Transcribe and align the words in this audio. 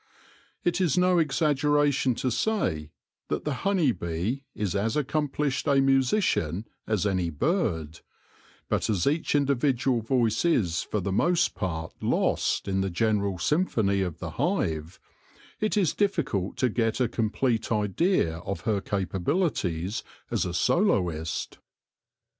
It 0.63 0.81
is 0.81 0.97
no 0.97 1.19
exaggeration 1.19 2.15
to 2.15 2.31
say 2.31 2.89
that 3.27 3.45
the 3.45 3.53
honey 3.61 3.91
bee 3.91 4.45
is 4.55 4.75
as 4.75 4.97
accomplished 4.97 5.67
a 5.67 5.79
musician 5.79 6.67
as 6.87 7.05
any 7.05 7.29
bird; 7.29 7.99
but 8.67 8.89
as 8.89 9.05
each 9.05 9.35
individual 9.35 10.01
voice 10.01 10.43
is 10.43 10.81
for 10.81 11.01
the 11.01 11.11
most 11.11 11.53
part 11.53 11.93
lost 12.01 12.67
in 12.67 12.81
the 12.81 12.89
general 12.89 13.37
symphony 13.37 14.01
of 14.01 14.17
the 14.17 14.31
hive, 14.41 14.99
it 15.59 15.77
is 15.77 15.93
difficult 15.93 16.57
to 16.57 16.69
get 16.69 16.99
a 16.99 17.07
complete 17.07 17.71
idea 17.71 18.39
of 18.39 18.61
her 18.61 18.81
capabilities 18.81 20.01
as 20.31 20.45
a 20.47 20.53
soloist. 20.55 21.59